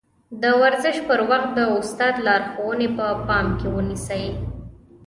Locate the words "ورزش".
0.61-0.95